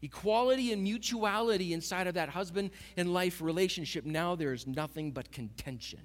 [0.00, 5.32] equality and mutuality inside of that husband and life relationship, now there is nothing but
[5.32, 6.00] contention.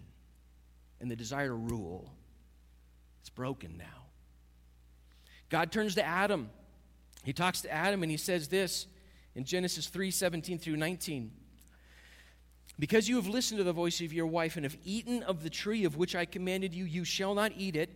[1.02, 2.14] and the desire to rule.
[3.22, 4.06] It's broken now.
[5.50, 6.50] God turns to Adam.
[7.24, 8.88] He talks to Adam and he says this
[9.36, 11.32] in Genesis 3 17 through 19.
[12.80, 15.50] Because you have listened to the voice of your wife and have eaten of the
[15.50, 17.90] tree of which I commanded you, you shall not eat it.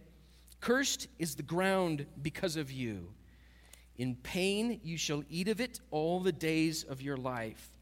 [0.62, 3.08] Cursed is the ground because of you.
[3.98, 7.75] In pain you shall eat of it all the days of your life.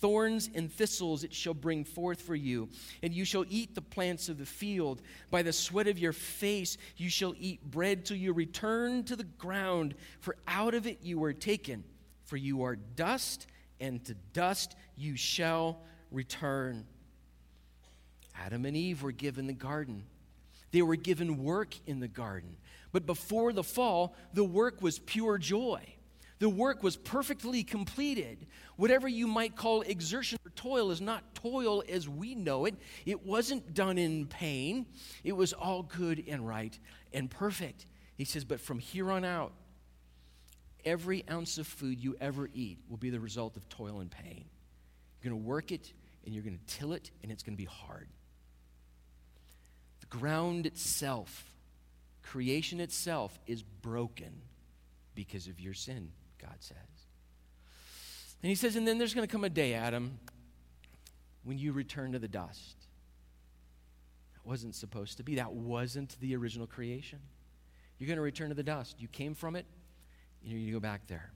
[0.00, 2.68] Thorns and thistles it shall bring forth for you,
[3.02, 5.02] and you shall eat the plants of the field.
[5.30, 9.24] By the sweat of your face you shall eat bread till you return to the
[9.24, 11.82] ground, for out of it you were taken.
[12.26, 13.46] For you are dust,
[13.80, 15.80] and to dust you shall
[16.12, 16.86] return.
[18.36, 20.04] Adam and Eve were given the garden.
[20.70, 22.56] They were given work in the garden.
[22.92, 25.94] But before the fall, the work was pure joy.
[26.38, 28.46] The work was perfectly completed.
[28.76, 32.76] Whatever you might call exertion or toil is not toil as we know it.
[33.06, 34.86] It wasn't done in pain,
[35.24, 36.78] it was all good and right
[37.12, 37.86] and perfect.
[38.16, 39.52] He says, But from here on out,
[40.84, 44.44] every ounce of food you ever eat will be the result of toil and pain.
[45.20, 45.92] You're going to work it
[46.24, 48.06] and you're going to till it, and it's going to be hard.
[50.00, 51.54] The ground itself,
[52.22, 54.42] creation itself, is broken
[55.14, 56.12] because of your sin.
[56.40, 56.76] God says.
[58.42, 60.18] And he says, and then there's going to come a day, Adam,
[61.44, 62.76] when you return to the dust.
[64.34, 65.36] That wasn't supposed to be.
[65.36, 67.18] That wasn't the original creation.
[67.98, 69.00] You're going to return to the dust.
[69.00, 69.66] You came from it,
[70.42, 71.32] you're going to go back there.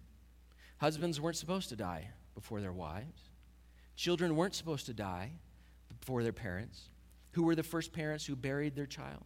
[0.78, 3.30] Husbands weren't supposed to die before their wives.
[3.96, 5.32] Children weren't supposed to die
[6.00, 6.88] before their parents.
[7.32, 9.24] Who were the first parents who buried their child?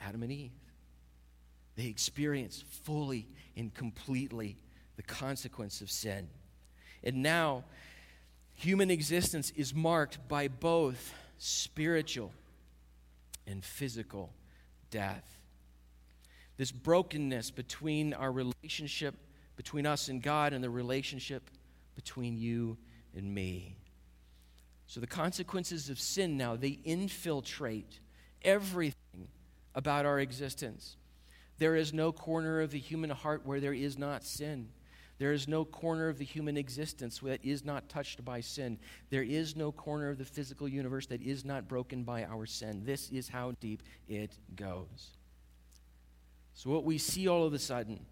[0.00, 0.52] Adam and Eve.
[1.76, 4.56] They experienced fully and completely
[4.98, 6.28] the consequence of sin.
[7.04, 7.62] And now,
[8.56, 12.32] human existence is marked by both spiritual
[13.46, 14.32] and physical
[14.90, 15.38] death.
[16.56, 19.14] This brokenness between our relationship
[19.54, 21.48] between us and God and the relationship
[21.94, 22.76] between you
[23.16, 23.76] and me.
[24.86, 28.00] So the consequences of sin now, they infiltrate
[28.42, 29.28] everything
[29.76, 30.96] about our existence.
[31.58, 34.68] There is no corner of the human heart where there is not sin.
[35.18, 38.78] There is no corner of the human existence that is not touched by sin.
[39.10, 42.84] There is no corner of the physical universe that is not broken by our sin.
[42.84, 45.16] This is how deep it goes.
[46.54, 48.06] So, what we see all of a sudden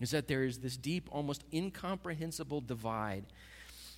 [0.00, 3.24] is that there is this deep, almost incomprehensible divide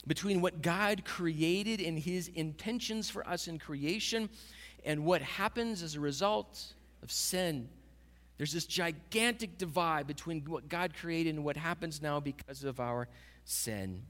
[0.06, 4.30] between what God created and his intentions for us in creation
[4.84, 7.68] and what happens as a result of sin
[8.40, 13.06] there's this gigantic divide between what God created and what happens now because of our
[13.44, 14.00] sin.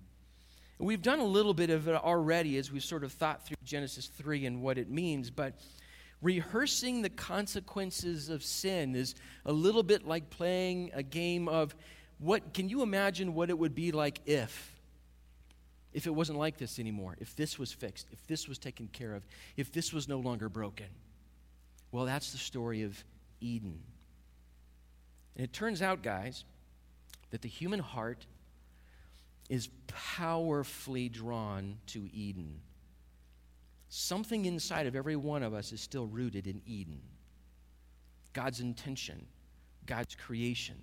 [0.78, 3.56] And we've done a little bit of it already as we've sort of thought through
[3.64, 5.58] Genesis 3 and what it means, but
[6.22, 9.16] rehearsing the consequences of sin is
[9.46, 11.74] a little bit like playing a game of
[12.20, 14.76] what can you imagine what it would be like if
[15.92, 19.14] if it wasn't like this anymore if this was fixed if this was taken care
[19.14, 20.86] of if this was no longer broken
[21.90, 23.02] well that's the story of
[23.40, 23.80] eden
[25.36, 26.44] and it turns out, guys,
[27.30, 28.26] that the human heart
[29.48, 32.60] is powerfully drawn to Eden.
[33.88, 37.00] Something inside of every one of us is still rooted in Eden.
[38.32, 39.26] God's intention,
[39.86, 40.76] God's creation.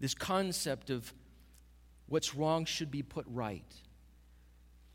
[0.00, 1.12] This concept of
[2.06, 3.72] what's wrong should be put right.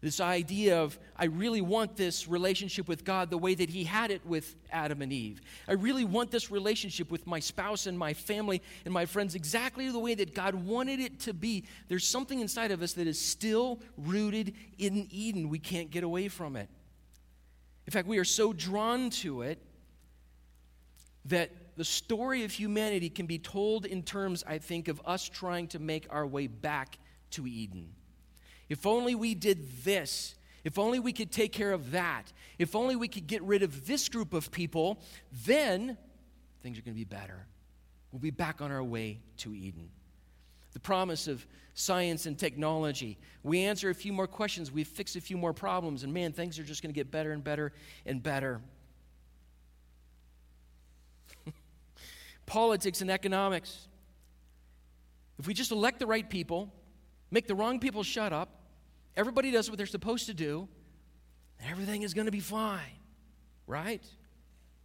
[0.02, 4.12] This idea of, I really want this relationship with God the way that He had
[4.12, 5.42] it with Adam and Eve.
[5.68, 9.90] I really want this relationship with my spouse and my family and my friends exactly
[9.92, 11.66] the way that God wanted it to be.
[11.90, 15.50] There's something inside of us that is still rooted in Eden.
[15.50, 16.70] We can't get away from it.
[17.86, 19.62] In fact, we are so drawn to it
[21.26, 25.68] that the story of humanity can be told in terms, I think, of us trying
[25.70, 26.98] to make our way back
[27.32, 27.90] to Eden.
[28.69, 30.36] If only we did this.
[30.63, 32.32] If only we could take care of that.
[32.57, 35.01] If only we could get rid of this group of people,
[35.45, 35.97] then
[36.61, 37.47] things are going to be better.
[38.11, 39.89] We'll be back on our way to Eden.
[40.74, 43.17] The promise of science and technology.
[43.41, 46.59] We answer a few more questions, we fix a few more problems, and man, things
[46.59, 47.72] are just going to get better and better
[48.05, 48.61] and better.
[52.45, 53.88] Politics and economics.
[55.39, 56.74] If we just elect the right people,
[57.32, 58.59] make the wrong people shut up,
[59.20, 60.70] everybody does what they're supposed to do,
[61.59, 62.80] and everything is going to be fine,
[63.67, 64.01] right?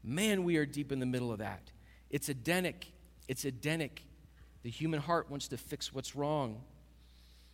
[0.03, 1.71] Man, we are deep in the middle of that.
[2.11, 2.93] It's Edenic.
[3.29, 4.03] It's Edenic.
[4.65, 6.61] The human heart wants to fix what's wrong.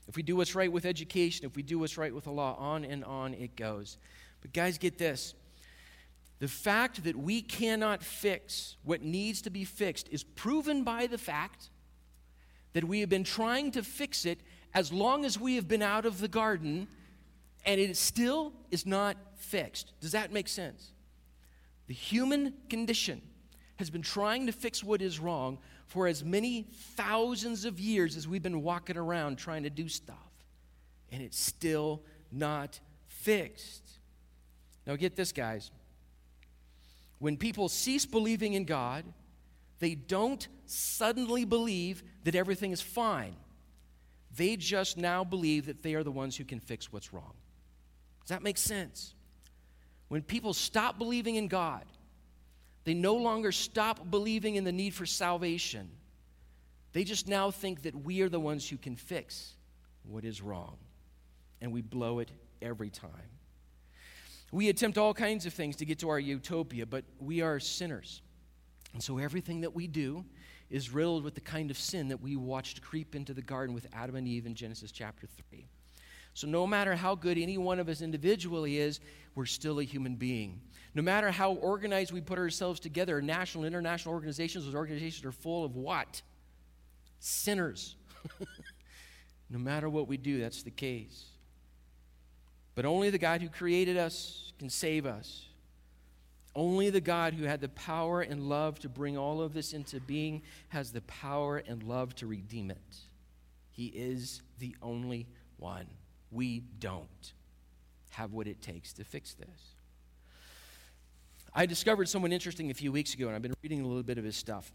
[0.09, 2.57] If we do what's right with education, if we do what's right with the law,
[2.59, 3.99] on and on it goes.
[4.41, 5.35] But guys, get this.
[6.39, 11.19] The fact that we cannot fix what needs to be fixed is proven by the
[11.19, 11.69] fact
[12.73, 14.41] that we have been trying to fix it
[14.75, 16.89] as long as we have been out of the garden
[17.65, 19.93] and it still is not fixed.
[20.01, 20.93] Does that make sense?
[21.89, 23.21] The human condition
[23.77, 26.67] has been trying to fix what is wrong for as many
[26.97, 30.17] thousands of years as we've been walking around trying to do stuff,
[31.11, 33.99] and it's still not fixed.
[34.87, 35.71] Now, get this, guys.
[37.19, 39.05] When people cease believing in God,
[39.81, 43.35] they don't suddenly believe that everything is fine.
[44.37, 47.35] They just now believe that they are the ones who can fix what's wrong.
[48.23, 49.15] Does that make sense?
[50.09, 51.85] When people stop believing in God,
[52.85, 55.91] they no longer stop believing in the need for salvation.
[56.93, 59.55] They just now think that we are the ones who can fix
[60.03, 60.77] what is wrong.
[61.61, 62.31] And we blow it
[62.63, 63.11] every time.
[64.53, 68.23] We attempt all kinds of things to get to our utopia, but we are sinners.
[68.93, 70.25] And so everything that we do
[70.71, 73.87] is riddled with the kind of sin that we watched creep into the garden with
[73.93, 75.67] Adam and Eve in Genesis chapter 3.
[76.33, 79.01] So, no matter how good any one of us individually is,
[79.35, 80.61] we're still a human being.
[80.95, 85.65] No matter how organized we put ourselves together, national, international organizations, those organizations are full
[85.65, 86.23] of what?
[87.19, 87.97] Sinners.
[89.51, 91.27] no matter what we do, that's the case.
[92.75, 95.47] But only the God who created us can save us.
[96.55, 100.01] Only the God who had the power and love to bring all of this into
[100.01, 102.97] being has the power and love to redeem it.
[103.71, 105.29] He is the only
[105.59, 105.87] one.
[106.31, 107.33] We don't
[108.11, 109.75] have what it takes to fix this.
[111.55, 114.19] I discovered someone interesting a few weeks ago, and I've been reading a little bit
[114.19, 114.73] of his stuff.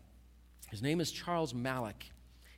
[0.70, 2.10] His name is Charles Malik.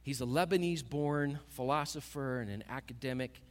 [0.02, 3.42] He's a Lebanese born philosopher and an academic.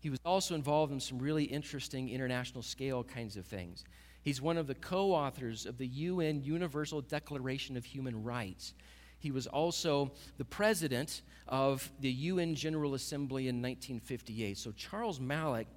[0.00, 3.84] He was also involved in some really interesting international scale kinds of things.
[4.22, 8.74] He's one of the co authors of the UN Universal Declaration of Human Rights.
[9.18, 14.58] He was also the president of the UN General Assembly in 1958.
[14.58, 15.68] So Charles Malik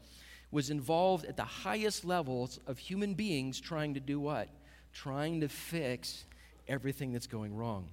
[0.51, 4.49] was involved at the highest levels of human beings trying to do what?
[4.93, 6.25] Trying to fix
[6.67, 7.89] everything that's going wrong.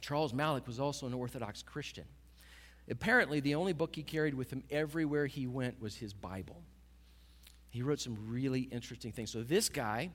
[0.00, 2.04] Charles Malik was also an Orthodox Christian.
[2.90, 6.62] Apparently, the only book he carried with him everywhere he went was his Bible.
[7.76, 9.30] He wrote some really interesting things.
[9.30, 10.10] So, this guy,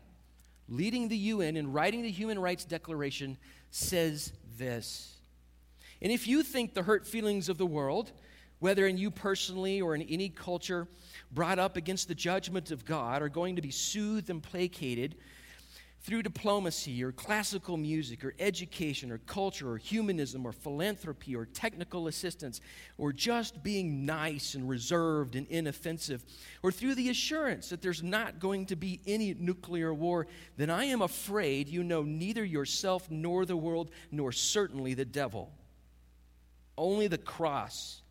[0.68, 3.38] leading the UN and writing the Human Rights Declaration,
[3.70, 5.18] says this.
[6.02, 8.14] And if you think the hurt feelings of the world,
[8.58, 10.88] whether in you personally or in any culture
[11.32, 15.16] brought up against the judgment of God, are going to be soothed and placated
[16.04, 22.08] through diplomacy or classical music or education or culture or humanism or philanthropy or technical
[22.08, 22.60] assistance
[22.98, 26.24] or just being nice and reserved and inoffensive
[26.64, 30.26] or through the assurance that there's not going to be any nuclear war,
[30.58, 35.52] then I am afraid you know neither yourself nor the world nor certainly the devil.
[36.78, 38.02] Only the cross,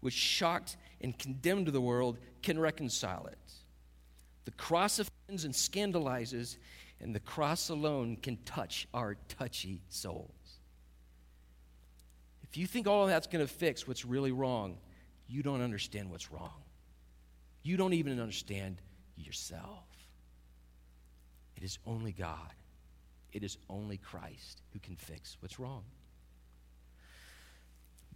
[0.00, 3.38] which shocked and condemned the world, can reconcile it.
[4.44, 6.58] The cross offends and scandalizes
[7.02, 10.30] and the cross alone can touch our touchy souls.
[12.44, 14.78] If you think all of that's going to fix what's really wrong,
[15.26, 16.62] you don't understand what's wrong.
[17.62, 18.80] You don't even understand
[19.16, 19.84] yourself.
[21.56, 22.54] It is only God,
[23.32, 25.82] it is only Christ who can fix what's wrong.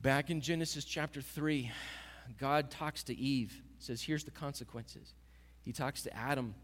[0.00, 1.72] Back in Genesis chapter 3,
[2.38, 5.14] God talks to Eve, says, Here's the consequences.
[5.62, 6.54] He talks to Adam,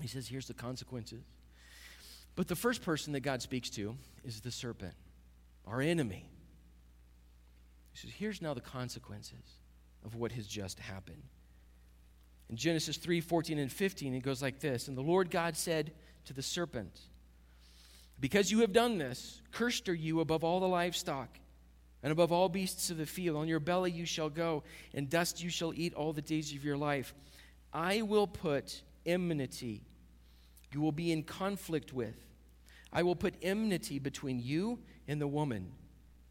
[0.00, 1.22] he says, Here's the consequences.
[2.36, 4.94] But the first person that God speaks to is the serpent,
[5.66, 6.28] our enemy.
[7.92, 9.58] He says, Here's now the consequences
[10.04, 11.22] of what has just happened.
[12.50, 15.92] In Genesis 3 14 and 15, it goes like this And the Lord God said
[16.26, 17.00] to the serpent,
[18.20, 21.28] Because you have done this, cursed are you above all the livestock
[22.02, 23.36] and above all beasts of the field.
[23.36, 26.64] On your belly you shall go, and dust you shall eat all the days of
[26.64, 27.14] your life.
[27.72, 29.82] I will put enmity
[30.74, 32.16] you will be in conflict with.
[32.92, 35.72] I will put enmity between you and the woman,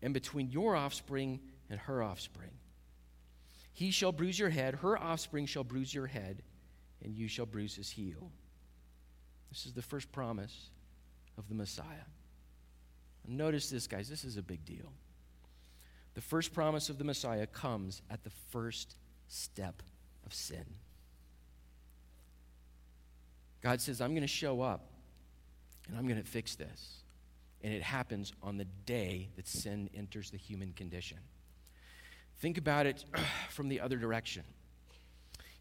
[0.01, 1.39] and between your offspring
[1.69, 2.51] and her offspring.
[3.73, 6.43] He shall bruise your head, her offspring shall bruise your head,
[7.03, 8.31] and you shall bruise his heel.
[9.49, 10.69] This is the first promise
[11.37, 11.85] of the Messiah.
[13.27, 14.91] Notice this, guys, this is a big deal.
[16.13, 18.95] The first promise of the Messiah comes at the first
[19.27, 19.81] step
[20.25, 20.65] of sin.
[23.64, 24.82] God says, I'm going to show up
[25.88, 26.97] and I'm going to fix this.
[27.64, 31.18] And it happens on the day that sin enters the human condition.
[32.39, 33.05] Think about it
[33.49, 34.43] from the other direction.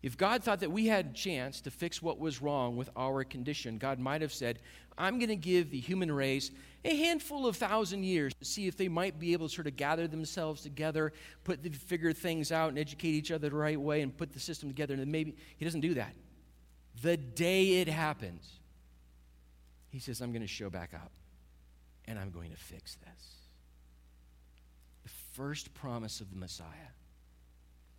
[0.03, 3.23] If God thought that we had a chance to fix what was wrong with our
[3.23, 4.59] condition, God might have said,
[4.99, 6.51] I'm going to give the human race
[6.85, 9.77] a handful of thousand years to see if they might be able to sort of
[9.77, 11.13] gather themselves together,
[11.45, 14.41] put the, figure things out, and educate each other the right way, and put the
[14.41, 14.95] system together.
[14.95, 16.13] And maybe He doesn't do that.
[17.01, 18.49] The day it happens,
[19.88, 21.11] He says, I'm going to show back up,
[22.07, 23.36] and I'm going to fix this.
[25.03, 26.93] The first promise of the Messiah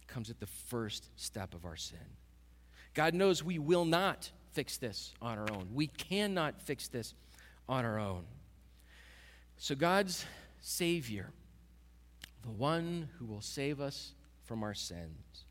[0.08, 1.98] comes at the first step of our sin.
[2.94, 5.70] God knows we will not fix this on our own.
[5.74, 7.14] We cannot fix this
[7.68, 8.26] on our own.
[9.58, 10.26] So, God's
[10.62, 11.32] Savior,
[12.44, 14.14] the one who will save us
[14.44, 15.46] from our sins,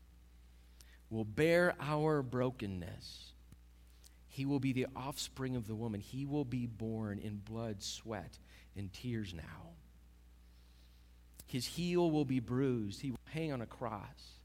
[1.09, 3.32] will bear our brokenness.
[4.33, 5.99] He will be the offspring of the woman.
[5.99, 8.39] He will be born in blood, sweat,
[8.75, 9.75] and tears now.
[11.45, 12.99] His heel will be bruised.
[12.99, 14.39] He will hang on a cross.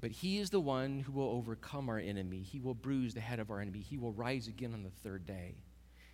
[0.00, 2.42] But he is the one who will overcome our enemy.
[2.42, 3.78] He will bruise the head of our enemy.
[3.78, 5.54] He will rise again on the third day.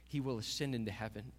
[0.06, 1.32] He will ascend into heaven.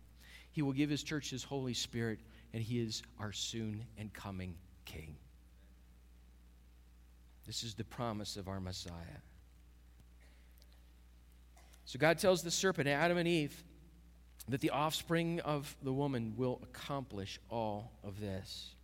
[0.50, 2.20] He will give his church his Holy Spirit,
[2.52, 4.56] and he is our soon and coming
[4.86, 5.18] King.
[7.46, 9.22] This is the promise of our Messiah.
[11.92, 13.66] So God tells the serpent, Adam and Eve,
[14.48, 18.76] that the offspring of the woman will accomplish all of this.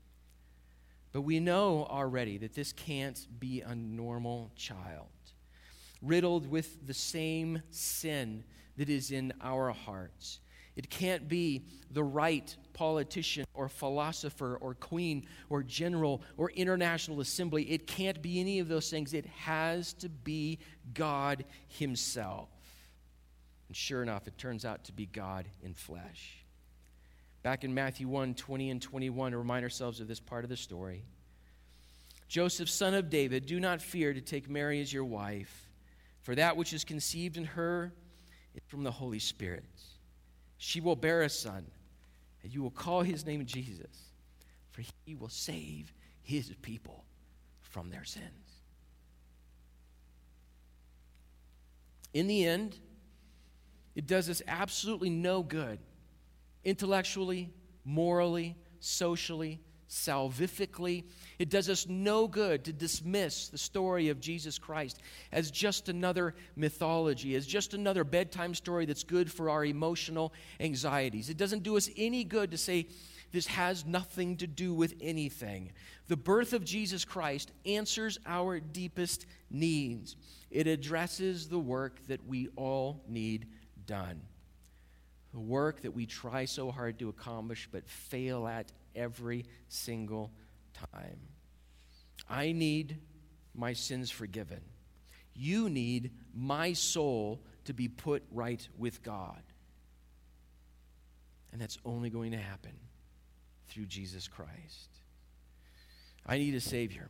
[1.14, 5.08] But we know already that this can't be a normal child,
[6.01, 8.43] riddled with the same sin
[8.76, 10.41] that is in our hearts.
[10.76, 17.72] It can't be the right politician or philosopher or queen or general or international assembly.
[17.72, 19.14] It can't be any of those things.
[19.14, 20.60] It has to be
[20.93, 22.49] God Himself.
[23.68, 26.38] And sure enough, it turns out to be God in flesh.
[27.43, 30.57] Back in Matthew 1 20 and 21, to remind ourselves of this part of the
[30.57, 31.03] story.
[32.28, 35.70] Joseph, son of David, do not fear to take Mary as your wife,
[36.24, 37.93] for that which is conceived in her
[38.53, 39.63] is from the Holy Spirit.
[40.57, 41.65] She will bear a son,
[42.43, 44.11] and you will call his name Jesus,
[44.72, 45.93] for he will save
[46.24, 47.05] his people
[47.61, 48.26] from their sins.
[52.13, 52.78] In the end,
[53.97, 55.79] it does us absolutely no good
[56.63, 57.49] intellectually,
[57.83, 61.05] morally, socially, salvifically.
[61.39, 66.35] It does us no good to dismiss the story of Jesus Christ as just another
[66.55, 71.31] mythology, as just another bedtime story that's good for our emotional anxieties.
[71.31, 72.85] It doesn't do us any good to say
[73.31, 75.71] this has nothing to do with anything.
[76.07, 80.15] The birth of Jesus Christ answers our deepest needs,
[80.51, 83.47] it addresses the work that we all need
[83.88, 84.21] done.
[85.33, 90.31] The work that we try so hard to accomplish but fail at every single
[90.73, 91.19] time.
[92.29, 92.97] I need
[93.55, 94.61] my sins forgiven.
[95.33, 99.41] You need my soul to be put right with God.
[101.51, 102.73] And that's only going to happen
[103.67, 104.89] through Jesus Christ.
[106.25, 107.09] I need a Savior.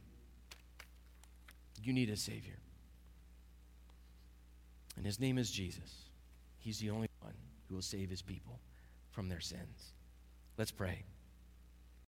[1.82, 2.60] You need a Savior.
[4.96, 6.07] And His name is Jesus.
[6.68, 7.32] He's the only one
[7.70, 8.60] who will save his people
[9.12, 9.94] from their sins.
[10.58, 11.06] Let's pray.